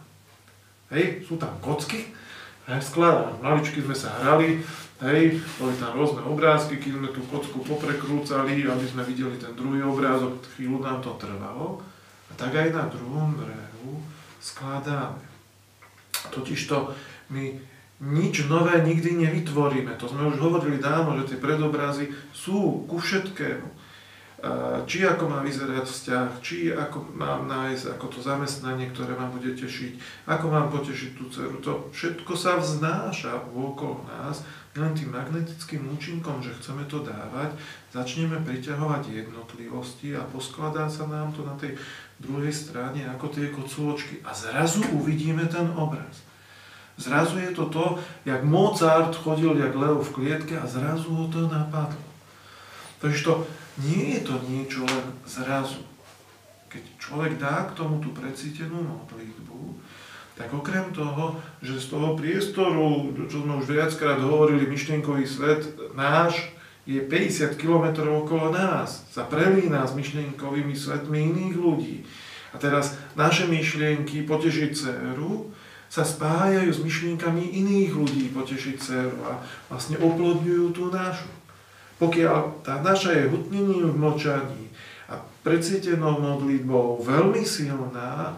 Hej, 0.87 1.27
sú 1.27 1.35
tam 1.35 1.51
kocky, 1.59 2.15
ja 2.63 2.79
skladám. 2.79 3.35
Maličky 3.43 3.83
sme 3.83 3.91
sa 3.91 4.15
hrali, 4.23 4.63
hej, 5.03 5.43
boli 5.59 5.75
tam 5.75 5.99
rôzne 5.99 6.23
obrázky, 6.23 6.79
keď 6.79 6.91
sme 6.95 7.09
tú 7.11 7.19
kocku 7.27 7.59
poprekrúcali, 7.67 8.63
aby 8.63 8.85
sme 8.87 9.03
videli 9.03 9.35
ten 9.35 9.51
druhý 9.59 9.83
obrázok, 9.83 10.39
chvíľu 10.55 10.79
nám 10.79 11.03
to 11.03 11.11
trvalo. 11.19 11.83
A 12.27 12.39
tak 12.39 12.55
aj 12.55 12.71
na 12.71 12.87
druhom 12.87 13.35
brehu 13.35 13.99
skladáme. 14.39 15.19
Totižto 16.31 16.95
my 17.35 17.75
nič 17.97 18.45
nové 18.45 18.77
nikdy 18.85 19.17
nevytvoríme. 19.25 19.97
To 19.97 20.05
sme 20.05 20.29
už 20.29 20.37
hovorili 20.37 20.77
dávno, 20.77 21.17
že 21.21 21.33
tie 21.33 21.39
predobrazy 21.41 22.13
sú 22.29 22.85
ku 22.85 23.01
všetkému. 23.01 23.89
Či 24.85 25.01
ako 25.01 25.33
má 25.33 25.41
vyzerať 25.41 25.81
vzťah, 25.81 26.29
či 26.45 26.69
ako 26.69 27.09
mám 27.17 27.49
nájsť, 27.49 27.97
ako 27.97 28.05
to 28.05 28.19
zamestnanie, 28.21 28.93
ktoré 28.93 29.17
ma 29.17 29.25
bude 29.33 29.49
tešiť, 29.57 29.97
ako 30.29 30.45
mám 30.53 30.69
potešiť 30.69 31.11
tú 31.17 31.25
dceru. 31.25 31.57
To 31.65 31.89
všetko 31.89 32.37
sa 32.37 32.61
vznáša 32.61 33.49
okolo 33.49 34.05
nás, 34.05 34.45
len 34.77 34.93
tým 34.93 35.09
magnetickým 35.09 35.89
účinkom, 35.89 36.45
že 36.45 36.53
chceme 36.53 36.85
to 36.85 37.01
dávať, 37.01 37.57
začneme 37.89 38.37
priťahovať 38.45 39.09
jednotlivosti 39.09 40.13
a 40.13 40.21
poskladá 40.21 40.85
sa 40.85 41.09
nám 41.09 41.33
to 41.33 41.41
na 41.41 41.57
tej 41.57 41.73
druhej 42.21 42.53
strane 42.53 43.09
ako 43.09 43.33
tie 43.33 43.49
kocúločky 43.49 44.21
a 44.21 44.37
zrazu 44.37 44.85
uvidíme 44.93 45.49
ten 45.49 45.65
obraz. 45.73 46.21
Zrazu 46.97 47.37
je 47.37 47.51
to 47.53 47.65
to, 47.69 47.85
jak 48.25 48.43
Mozart 48.43 49.15
chodil 49.15 49.53
jak 49.57 49.75
Leo 49.75 50.01
v 50.01 50.13
klietke 50.13 50.57
a 50.57 50.65
zrazu 50.65 51.13
ho 51.13 51.29
to 51.29 51.45
napadlo. 51.45 52.01
Takže 52.97 53.23
to 53.23 53.33
nie 53.85 54.17
je 54.17 54.21
to 54.25 54.35
niečo 54.49 54.81
len 54.81 55.05
zrazu. 55.29 55.85
Keď 56.73 56.83
človek 56.97 57.37
dá 57.37 57.69
k 57.69 57.77
tomu 57.77 58.01
tú 58.01 58.09
precítenú 58.09 58.81
modlitbu, 58.81 59.77
tak 60.37 60.53
okrem 60.53 60.89
toho, 60.93 61.37
že 61.61 61.81
z 61.81 61.85
toho 61.93 62.17
priestoru, 62.17 63.13
čo 63.29 63.45
sme 63.45 63.57
už 63.57 63.69
viackrát 63.69 64.21
hovorili, 64.21 64.69
myšlienkový 64.69 65.25
svet 65.25 65.65
náš 65.97 66.53
je 66.85 67.01
50 67.01 67.57
km 67.57 68.05
okolo 68.05 68.53
nás, 68.53 69.05
sa 69.09 69.25
prelína 69.25 69.85
s 69.85 69.97
myšlienkovými 69.97 70.77
svetmi 70.77 71.29
iných 71.33 71.55
ľudí. 71.57 71.97
A 72.53 72.61
teraz 72.61 72.95
naše 73.17 73.49
myšlienky 73.49 74.23
potešiť 74.23 74.69
dceru, 74.71 75.51
sa 75.87 76.03
spájajú 76.03 76.71
s 76.71 76.83
myšlienkami 76.83 77.57
iných 77.63 77.91
ľudí 77.95 78.25
potešiť 78.35 78.75
dceru 78.75 79.17
a 79.23 79.39
vlastne 79.71 79.95
oplodňujú 79.99 80.65
tú 80.75 80.91
našu. 80.91 81.31
Pokiaľ 81.97 82.61
tá 82.61 82.83
naša 82.83 83.15
je 83.17 83.31
hutnením 83.31 83.89
v 83.89 83.97
močaní 83.97 84.63
a 85.09 85.17
precítenou 85.41 86.21
modlitbou 86.21 87.01
veľmi 87.01 87.41
silná, 87.41 88.37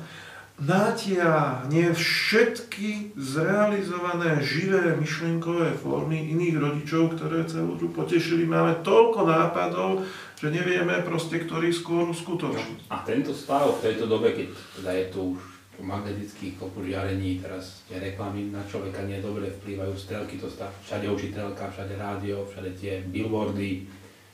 natiahne 0.60 1.96
všetky 1.96 3.16
zrealizované 3.16 4.44
živé 4.44 4.96
myšlienkové 5.00 5.76
formy 5.80 6.36
iných 6.36 6.56
rodičov, 6.60 7.16
ktoré 7.16 7.48
celú 7.48 7.80
tu 7.80 7.92
potešili. 7.92 8.44
Máme 8.44 8.84
toľko 8.84 9.24
nápadov, 9.24 10.04
že 10.40 10.52
nevieme 10.52 11.00
proste, 11.04 11.44
ktorý 11.44 11.72
skôr 11.72 12.12
uskutočniť. 12.12 12.92
A 12.92 13.04
tento 13.08 13.32
stav 13.32 13.80
v 13.80 13.84
tejto 13.88 14.08
dobe, 14.08 14.36
keď 14.36 14.48
teda 14.80 14.92
je 14.96 15.06
tu 15.12 15.20
už 15.36 15.59
magnetických 15.82 16.60
žiarení, 16.60 17.40
teraz 17.40 17.84
tie 17.88 18.00
reklamy 18.00 18.52
na 18.52 18.64
človeka 18.68 19.04
nedobre 19.04 19.48
vplývajú, 19.48 19.94
strelky 19.96 20.36
to 20.38 20.52
stav, 20.52 20.70
všade 20.84 21.08
učiteľka, 21.08 21.72
všade 21.72 21.96
rádio, 21.96 22.44
všade 22.48 22.72
tie 22.76 23.04
billboardy, 23.08 23.88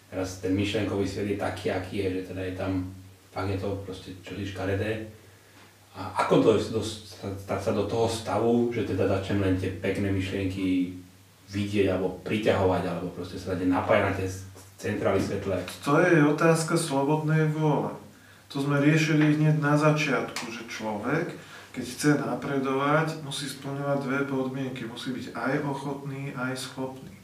teraz 0.10 0.42
ten 0.42 0.58
myšlenkový 0.58 1.06
svet 1.08 1.34
je 1.34 1.38
taký, 1.38 1.72
aký 1.72 1.96
je, 2.02 2.08
že 2.20 2.22
teda 2.34 2.42
je 2.46 2.54
tam, 2.58 2.72
fakt 3.30 3.50
je 3.52 3.60
to 3.60 3.70
proste 3.86 4.10
čosi 4.24 4.46
škaredé. 4.48 5.06
A 5.96 6.28
ako 6.28 6.44
to 6.44 6.50
dostať 6.76 7.60
sa 7.64 7.72
do 7.72 7.88
toho 7.88 8.12
stavu, 8.12 8.68
že 8.76 8.84
teda 8.84 9.08
začnem 9.08 9.40
len 9.40 9.56
tie 9.56 9.72
pekné 9.80 10.12
myšlienky 10.12 10.92
vidieť 11.48 11.88
alebo 11.96 12.20
priťahovať, 12.28 12.84
alebo 12.84 13.08
proste 13.16 13.40
sa 13.40 13.56
dať 13.56 13.64
napájať 13.72 14.04
na 14.04 14.12
tie 14.12 14.28
centrály 14.76 15.24
svetle? 15.24 15.56
To 15.88 15.96
je 16.04 16.20
otázka 16.20 16.76
slobodnej 16.76 17.48
vôle. 17.48 18.05
To 18.56 18.64
sme 18.64 18.80
riešili 18.80 19.36
hneď 19.36 19.60
na 19.60 19.76
začiatku, 19.76 20.48
že 20.48 20.64
človek, 20.72 21.36
keď 21.76 21.84
chce 21.84 22.12
napredovať, 22.24 23.20
musí 23.28 23.52
splňovať 23.52 23.98
dve 24.08 24.20
podmienky. 24.32 24.88
Musí 24.88 25.12
byť 25.12 25.36
aj 25.36 25.54
ochotný, 25.68 26.32
aj 26.32 26.56
schopný. 26.56 27.20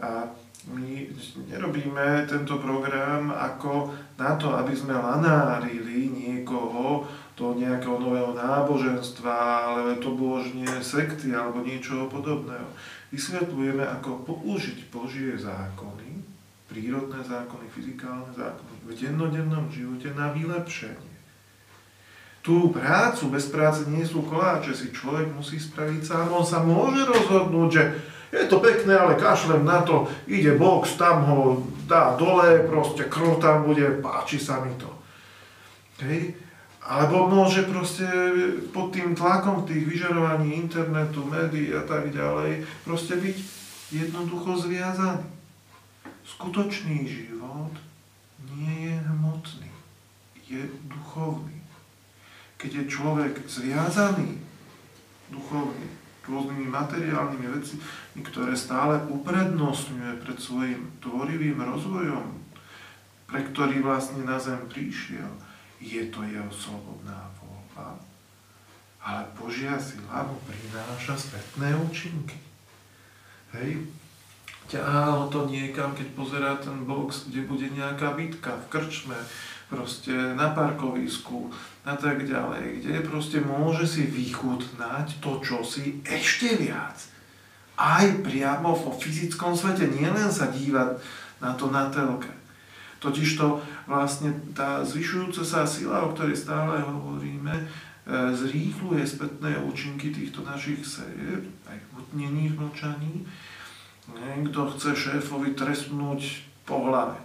A 0.00 0.24
my 0.72 1.12
nerobíme 1.52 2.24
tento 2.24 2.56
program 2.56 3.28
ako 3.28 3.92
na 4.16 4.40
to, 4.40 4.56
aby 4.56 4.72
sme 4.72 4.96
lanárili 4.96 6.16
niekoho 6.16 7.04
do 7.36 7.52
nejakého 7.52 8.00
nového 8.00 8.32
náboženstva, 8.32 9.36
ale 9.68 10.00
to 10.00 10.16
božnie 10.16 10.64
sekty 10.80 11.36
alebo 11.36 11.60
niečoho 11.60 12.08
podobného. 12.08 12.72
Vysvetľujeme, 13.12 13.84
ako 13.84 14.24
použiť 14.24 14.88
Božie 14.88 15.36
zákony 15.36 16.08
prírodné 16.68 17.24
zákony, 17.24 17.64
fyzikálne 17.72 18.28
zákony 18.36 18.67
v 18.88 18.96
dennodennom 18.96 19.68
živote 19.68 20.08
na 20.16 20.32
vylepšenie. 20.32 21.20
Tú 22.40 22.72
prácu, 22.72 23.28
bez 23.28 23.52
práce 23.52 23.84
nie 23.92 24.08
sú 24.08 24.24
koláče, 24.24 24.72
si 24.72 24.88
človek 24.88 25.28
musí 25.36 25.60
spraviť 25.60 26.00
sám. 26.00 26.32
On 26.32 26.40
sa 26.40 26.64
môže 26.64 27.04
rozhodnúť, 27.04 27.68
že 27.68 27.82
je 28.32 28.44
to 28.48 28.64
pekné, 28.64 28.96
ale 28.96 29.20
kašlem 29.20 29.68
na 29.68 29.84
to, 29.84 30.08
ide 30.24 30.56
box, 30.56 30.96
tam 30.96 31.28
ho 31.28 31.68
dá 31.84 32.16
dole, 32.16 32.64
proste 32.64 33.04
krv 33.04 33.36
tam 33.36 33.68
bude, 33.68 34.00
páči 34.00 34.40
sa 34.40 34.64
mi 34.64 34.72
to. 34.80 34.88
Hej? 36.00 36.36
Alebo 36.88 37.28
môže 37.28 37.68
proste 37.68 38.08
pod 38.72 38.96
tým 38.96 39.12
tlakom 39.12 39.68
tých 39.68 39.84
vyžarovaní 39.84 40.56
internetu, 40.56 41.20
médií 41.28 41.68
a 41.76 41.84
tak 41.84 42.08
ďalej, 42.08 42.64
proste 42.88 43.20
byť 43.20 43.36
jednoducho 43.92 44.56
zviazaný. 44.56 45.24
Skutočný 46.24 47.08
život 47.08 47.72
nie 48.46 48.94
je 48.94 48.96
hmotný, 49.02 49.70
je 50.46 50.62
duchovný. 50.86 51.58
Keď 52.58 52.70
je 52.74 52.84
človek 52.90 53.34
zviazaný 53.46 54.38
duchovne 55.30 55.88
rôznymi 56.28 56.68
materiálnymi 56.68 57.46
vecami, 57.48 58.20
ktoré 58.20 58.52
stále 58.52 59.00
uprednostňuje 59.08 60.20
pred 60.20 60.36
svojim 60.36 60.92
tvorivým 61.00 61.56
rozvojom, 61.56 62.36
pre 63.24 63.40
ktorý 63.48 63.80
vlastne 63.80 64.28
na 64.28 64.36
zem 64.36 64.60
prišiel, 64.68 65.28
je 65.80 66.04
to 66.12 66.20
jeho 66.28 66.52
slobodná 66.52 67.32
voľba. 67.40 67.96
Ale 69.00 69.24
Božia 69.32 69.80
sila 69.80 70.28
mu 70.28 70.36
prináša 70.44 71.16
svetné 71.16 71.72
účinky. 71.80 72.36
Hej? 73.56 73.88
Ťahá 74.68 75.16
ho 75.16 75.24
to 75.32 75.48
niekam, 75.48 75.96
keď 75.96 76.08
pozerá 76.12 76.52
ten 76.60 76.84
box, 76.84 77.32
kde 77.32 77.48
bude 77.48 77.66
nejaká 77.72 78.12
bitka 78.12 78.52
v 78.52 78.68
krčme, 78.68 79.18
proste 79.68 80.12
na 80.12 80.56
parkovisku 80.56 81.52
a 81.84 81.92
tak 81.92 82.24
ďalej, 82.24 82.80
kde 82.80 83.04
proste 83.04 83.38
môže 83.44 83.84
si 83.84 84.08
vychutnať 84.08 85.20
to, 85.20 85.44
čo 85.44 85.60
si 85.60 86.00
ešte 86.08 86.56
viac. 86.56 86.96
Aj 87.76 88.08
priamo 88.24 88.72
vo 88.74 88.90
fyzickom 88.96 89.54
svete, 89.54 89.92
nielen 89.92 90.32
sa 90.32 90.48
dívať 90.48 90.98
na 91.44 91.52
to 91.54 91.68
na 91.68 91.92
telke. 91.92 92.32
Totižto 92.98 93.62
vlastne 93.86 94.34
tá 94.56 94.82
zvyšujúca 94.82 95.46
sa 95.46 95.62
sila, 95.62 96.02
o 96.02 96.10
ktorej 96.10 96.34
stále 96.34 96.82
hovoríme, 96.82 97.54
e, 97.54 97.64
zrýchluje 98.34 99.06
spätné 99.06 99.54
účinky 99.62 100.10
týchto 100.10 100.42
našich 100.42 100.82
sejeb, 100.82 101.46
aj 101.70 101.78
hutnení 101.94 102.50
v 102.50 102.58
mlčaní. 102.58 103.22
Kto 104.16 104.72
chce 104.72 104.96
šéfovi 104.96 105.52
trestnúť 105.52 106.44
po 106.64 106.88
hlave. 106.88 107.20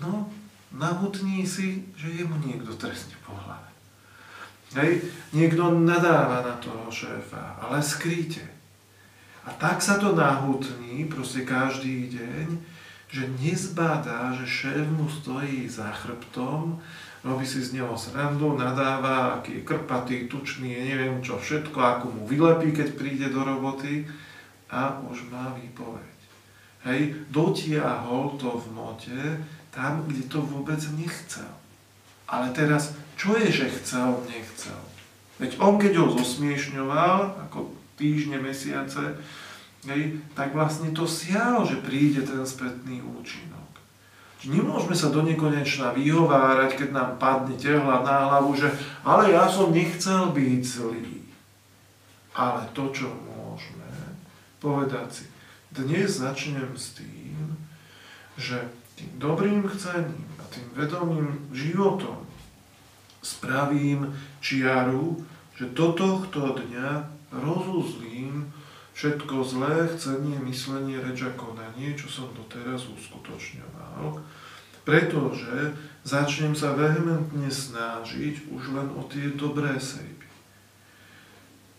No, 0.00 0.28
nahutní 0.72 1.44
si, 1.44 1.88
že 1.96 2.12
jemu 2.12 2.36
niekto 2.44 2.76
trestne 2.76 3.16
po 3.24 3.32
hlave. 3.32 3.68
Hej, 4.72 5.04
niekto 5.36 5.68
nadáva 5.68 6.40
na 6.40 6.56
toho 6.56 6.88
šéfa, 6.88 7.60
ale 7.60 7.84
skríte. 7.84 8.40
A 9.44 9.52
tak 9.52 9.84
sa 9.84 10.00
to 10.00 10.16
nahutní 10.16 11.04
proste 11.12 11.44
každý 11.44 12.08
deň, 12.08 12.46
že 13.12 13.28
nezbádá, 13.44 14.32
že 14.32 14.48
šéf 14.48 14.88
mu 14.88 15.04
stojí 15.12 15.68
za 15.68 15.92
chrbtom, 15.92 16.80
robí 17.20 17.44
si 17.44 17.60
z 17.60 17.76
neho 17.76 17.92
srandu, 17.92 18.56
nadáva, 18.56 19.36
aký 19.36 19.60
je 19.60 19.66
krpatý, 19.68 20.24
tučný, 20.24 20.72
neviem 20.72 21.20
čo 21.20 21.36
všetko, 21.36 21.76
ako 21.76 22.06
mu 22.08 22.22
vylepí, 22.24 22.72
keď 22.72 22.88
príde 22.96 23.28
do 23.28 23.44
roboty 23.44 24.08
a 24.72 24.96
už 25.04 25.28
má 25.28 25.52
výpoveď. 25.52 26.16
Hej, 26.82 27.28
dotiahol 27.30 28.40
to 28.40 28.58
v 28.58 28.66
mote 28.74 29.20
tam, 29.70 30.02
kde 30.08 30.26
to 30.26 30.40
vôbec 30.42 30.80
nechcel. 30.96 31.52
Ale 32.26 32.50
teraz, 32.56 32.96
čo 33.14 33.36
je, 33.36 33.52
že 33.52 33.66
chcel, 33.80 34.18
nechcel? 34.26 34.80
Veď 35.36 35.60
on, 35.60 35.76
keď 35.76 36.00
ho 36.00 36.16
zosmiešňoval, 36.16 37.48
ako 37.48 37.76
týždne, 38.00 38.40
mesiace, 38.40 39.20
hej, 39.86 40.18
tak 40.32 40.56
vlastne 40.56 40.90
to 40.96 41.04
siahlo, 41.04 41.62
že 41.68 41.84
príde 41.84 42.24
ten 42.24 42.42
spätný 42.42 43.04
účinok. 43.04 43.60
Nemôžeme 44.42 44.98
sa 44.98 45.14
do 45.14 45.22
nekonečna 45.22 45.94
vyhovárať, 45.94 46.74
keď 46.74 46.88
nám 46.90 47.10
padne 47.22 47.54
tehla 47.54 48.02
na 48.02 48.26
hlavu, 48.26 48.58
že 48.58 48.74
ale 49.06 49.30
ja 49.30 49.46
som 49.46 49.70
nechcel 49.70 50.34
byť 50.34 50.60
zlý. 50.66 51.22
Ale 52.34 52.66
to, 52.74 52.90
čo 52.90 53.06
môžeme 53.06 53.31
povedať 54.62 55.08
si, 55.10 55.24
dnes 55.74 56.06
začnem 56.06 56.70
s 56.78 56.94
tým, 57.02 57.58
že 58.38 58.62
tým 58.94 59.10
dobrým 59.18 59.66
chcením 59.66 60.30
a 60.38 60.46
tým 60.46 60.68
vedomým 60.78 61.50
životom 61.50 62.22
spravím 63.18 64.14
čiaru, 64.38 65.18
že 65.58 65.74
do 65.74 65.90
tohto 65.98 66.54
dňa 66.54 67.10
rozuzlím 67.34 68.46
všetko 68.92 69.42
zlé 69.42 69.88
chcenie, 69.96 70.38
myslenie, 70.44 71.00
reč 71.00 71.24
a 71.24 71.32
konanie, 71.34 71.96
čo 71.96 72.06
som 72.06 72.28
doteraz 72.36 72.86
uskutočňoval, 72.92 74.20
pretože 74.84 75.72
začnem 76.04 76.52
sa 76.52 76.76
vehementne 76.76 77.48
snažiť 77.48 78.52
už 78.52 78.62
len 78.76 78.88
o 78.94 79.02
tie 79.08 79.32
dobré 79.32 79.80
sejby. 79.80 80.21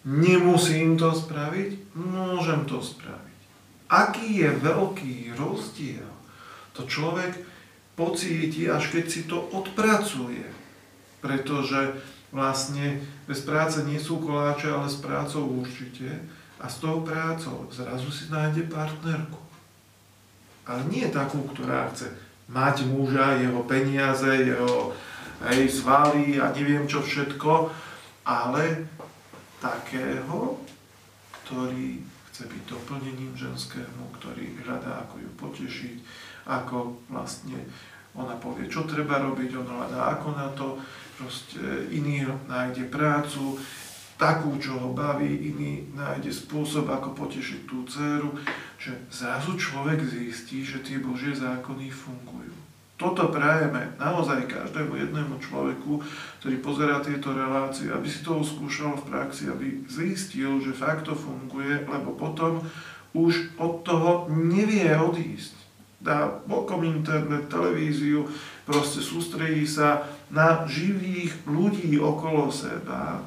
Nemusím 0.03 1.00
to 1.00 1.15
spraviť, 1.15 1.95
môžem 1.95 2.67
to 2.67 2.83
spraviť. 2.83 3.39
Aký 3.88 4.43
je 4.43 4.50
veľký 4.51 5.38
rozdiel 5.39 6.13
to 6.74 6.89
človek 6.89 7.38
pocíti, 7.93 8.65
až 8.65 8.89
keď 8.89 9.05
si 9.05 9.22
to 9.29 9.38
odpracuje. 9.53 10.43
Pretože 11.22 11.93
vlastne 12.33 13.00
bez 13.29 13.45
práce 13.45 13.79
nie 13.86 14.01
sú 14.01 14.19
koláče, 14.19 14.74
ale 14.74 14.89
s 14.89 14.98
prácou 15.00 15.45
určite. 15.45 16.10
A 16.60 16.67
s 16.67 16.81
tou 16.81 17.05
prácou 17.05 17.69
zrazu 17.69 18.10
si 18.10 18.27
nájde 18.33 18.65
partnerku. 18.67 19.39
Ale 20.65 20.83
nie 20.89 21.05
takú, 21.13 21.46
ktorá 21.53 21.92
chce 21.94 22.11
mať 22.50 22.89
muža, 22.89 23.39
jeho 23.39 23.61
peniaze, 23.63 24.27
jeho 24.27 24.92
aj 25.44 25.59
svaly 25.70 26.39
a 26.39 26.55
neviem 26.55 26.87
čo 26.87 27.03
všetko, 27.03 27.68
ale 28.24 28.87
takého, 29.64 30.60
ktorý 31.44 32.04
chce 32.28 32.44
byť 32.52 32.64
doplnením 32.68 33.32
ženskému, 33.38 34.12
ktorý 34.20 34.60
hľadá, 34.68 35.08
ako 35.08 35.24
ju 35.24 35.30
potešiť, 35.40 35.96
ako 36.50 37.00
vlastne 37.08 37.64
ona 38.14 38.36
povie, 38.38 38.68
čo 38.68 38.84
treba 38.84 39.24
robiť, 39.24 39.56
on 39.58 39.70
hľadá 39.70 40.20
ako 40.20 40.28
na 40.36 40.50
to, 40.54 40.78
proste 41.18 41.62
iný 41.94 42.28
nájde 42.50 42.92
prácu, 42.92 43.58
takú, 44.18 44.58
čo 44.58 44.78
ho 44.78 44.90
baví, 44.94 45.30
iný 45.30 45.90
nájde 45.94 46.30
spôsob, 46.30 46.90
ako 46.90 47.14
potešiť 47.18 47.60
tú 47.66 47.86
dceru, 47.86 48.30
že 48.78 48.94
zrazu 49.10 49.58
človek 49.58 50.02
zistí, 50.06 50.62
že 50.62 50.82
tie 50.82 51.02
Božie 51.02 51.34
zákony 51.34 51.90
fungujú. 51.90 52.63
Toto 53.03 53.27
prajeme 53.27 54.00
naozaj 54.00 54.48
každému 54.48 54.96
jednému 54.96 55.35
človeku, 55.44 56.00
ktorý 56.39 56.55
pozerá 56.63 57.03
tieto 57.03 57.35
relácie, 57.35 57.92
aby 57.92 58.07
si 58.07 58.24
to 58.24 58.39
skúšal 58.39 58.96
v 58.96 59.11
praxi, 59.11 59.51
aby 59.51 59.83
zistil, 59.92 60.63
že 60.63 60.72
fakt 60.72 61.11
to 61.11 61.11
funguje, 61.11 61.83
lebo 61.83 62.16
potom 62.16 62.63
už 63.11 63.59
od 63.59 63.83
toho 63.83 64.31
nevie 64.31 64.87
odísť. 64.96 65.51
Dá 66.00 66.31
bokom 66.48 66.87
internet, 66.87 67.51
televíziu, 67.51 68.24
proste 68.63 69.03
sústredí 69.03 69.68
sa 69.68 70.07
na 70.31 70.63
živých 70.63 71.44
ľudí 71.44 72.00
okolo 72.00 72.55
seba, 72.55 73.20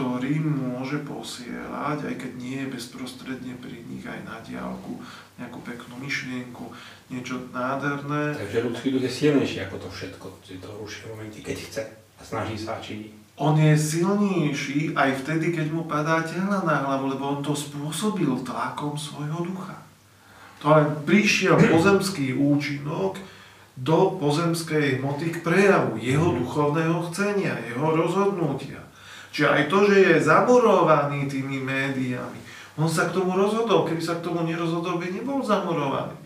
ktorým 0.00 0.48
môže 0.48 0.96
posielať, 1.04 2.08
aj 2.08 2.14
keď 2.16 2.32
nie 2.40 2.64
je 2.64 2.72
bezprostredne 2.72 3.52
pri 3.60 3.84
nich 3.84 4.00
aj 4.00 4.24
na 4.24 4.40
diálku, 4.40 4.96
nejakú 5.36 5.60
peknú 5.60 6.00
myšlienku, 6.00 6.72
niečo 7.12 7.36
nádherné. 7.52 8.32
Takže 8.32 8.64
ľudský 8.64 8.96
duch 8.96 9.04
je 9.04 9.12
silnejší 9.12 9.68
ako 9.68 9.76
to 9.76 9.88
všetko, 9.92 10.26
si 10.40 10.56
to 10.56 10.72
ruší 10.80 11.04
v 11.04 11.08
momente, 11.12 11.44
keď 11.44 11.56
chce 11.60 11.82
a 12.16 12.22
snaží 12.24 12.56
sa 12.56 12.80
činí. 12.80 13.12
On 13.36 13.52
je 13.60 13.76
silnejší 13.76 14.96
aj 14.96 15.20
vtedy, 15.20 15.52
keď 15.52 15.68
mu 15.68 15.84
padá 15.84 16.24
tela 16.24 16.64
na 16.64 16.80
hlavu, 16.80 17.12
lebo 17.12 17.36
on 17.36 17.44
to 17.44 17.52
spôsobil 17.52 18.40
tlakom 18.40 18.96
svojho 18.96 19.44
ducha. 19.52 19.76
To 20.64 20.80
len 20.80 20.96
prišiel 21.04 21.60
pozemský 21.60 22.40
účinok 22.40 23.20
do 23.76 24.16
pozemskej 24.16 24.96
hmoty 24.96 25.28
k 25.28 25.44
prejavu 25.44 26.00
jeho 26.00 26.32
duchovného 26.40 27.04
chcenia, 27.12 27.60
jeho 27.68 27.84
rozhodnutia. 27.84 28.80
Čiže 29.30 29.46
aj 29.46 29.62
to, 29.70 29.78
že 29.86 29.96
je 29.98 30.26
zamorovaný 30.26 31.30
tými 31.30 31.62
médiami, 31.62 32.40
on 32.80 32.88
sa 32.88 33.10
k 33.10 33.14
tomu 33.14 33.36
rozhodol. 33.36 33.84
Keby 33.84 34.00
sa 34.00 34.18
k 34.18 34.24
tomu 34.24 34.46
nerozhodol, 34.46 34.96
by 34.96 35.12
nebol 35.12 35.44
zamorovaný. 35.44 36.16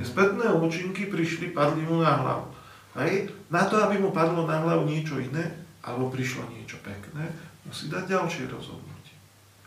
Tie 0.00 0.04
spätné 0.04 0.48
účinky 0.50 1.06
prišli, 1.12 1.52
padli 1.52 1.84
mu 1.84 2.00
na 2.00 2.18
hlavu. 2.18 2.50
Hej? 2.98 3.30
Na 3.52 3.68
to, 3.68 3.78
aby 3.78 4.00
mu 4.00 4.10
padlo 4.10 4.48
na 4.48 4.58
hlavu 4.64 4.88
niečo 4.88 5.20
iné, 5.22 5.60
alebo 5.84 6.10
prišlo 6.10 6.48
niečo 6.50 6.80
pekné, 6.82 7.30
musí 7.68 7.86
dať 7.92 8.10
ďalšie 8.10 8.50
rozhodnutie. 8.50 9.16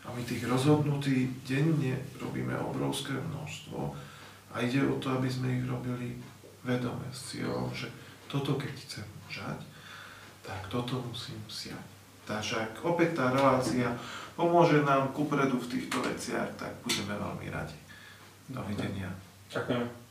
A 0.04 0.12
my 0.12 0.20
tých 0.26 0.44
rozhodnutí 0.44 1.32
denne 1.48 1.96
robíme 2.20 2.52
obrovské 2.60 3.16
množstvo 3.16 3.78
a 4.52 4.54
ide 4.60 4.84
o 4.84 5.00
to, 5.00 5.16
aby 5.16 5.30
sme 5.30 5.62
ich 5.62 5.64
robili 5.64 6.20
vedome 6.60 7.08
s 7.08 7.32
cieľom, 7.32 7.72
že 7.72 7.88
toto 8.28 8.60
keď 8.60 8.74
chcem 8.84 9.08
žať, 9.32 9.58
tak 10.44 10.60
toto 10.68 11.00
musím 11.08 11.40
siať. 11.48 11.93
Takže 12.24 12.54
ak 12.56 12.72
opäť 12.84 13.20
tá 13.20 13.30
relácia 13.32 13.92
pomôže 14.34 14.80
nám 14.82 15.12
kupredu 15.12 15.60
v 15.60 15.70
týchto 15.78 16.00
veciach, 16.00 16.48
tak 16.58 16.72
budeme 16.82 17.14
veľmi 17.14 17.46
radi. 17.52 17.78
Dovidenia. 18.48 19.08
Ďakujem. 19.48 20.03